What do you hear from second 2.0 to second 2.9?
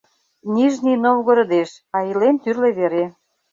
илен тӱрлӧ